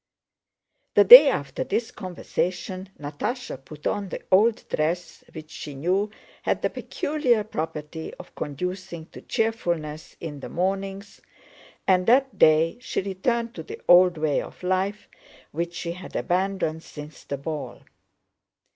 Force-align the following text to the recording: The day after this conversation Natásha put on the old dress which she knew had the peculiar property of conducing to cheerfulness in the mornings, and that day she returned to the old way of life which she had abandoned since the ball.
The 0.95 1.03
day 1.03 1.29
after 1.29 1.63
this 1.63 1.91
conversation 1.91 2.89
Natásha 2.99 3.63
put 3.63 3.85
on 3.85 4.09
the 4.09 4.23
old 4.31 4.67
dress 4.67 5.23
which 5.31 5.51
she 5.51 5.75
knew 5.75 6.09
had 6.41 6.63
the 6.63 6.71
peculiar 6.71 7.43
property 7.43 8.11
of 8.15 8.33
conducing 8.33 9.05
to 9.11 9.21
cheerfulness 9.21 10.15
in 10.19 10.39
the 10.39 10.49
mornings, 10.49 11.21
and 11.87 12.07
that 12.07 12.39
day 12.39 12.79
she 12.81 13.01
returned 13.03 13.53
to 13.53 13.61
the 13.61 13.79
old 13.87 14.17
way 14.17 14.41
of 14.41 14.63
life 14.63 15.07
which 15.51 15.75
she 15.75 15.91
had 15.91 16.15
abandoned 16.15 16.81
since 16.81 17.23
the 17.23 17.37
ball. 17.37 17.83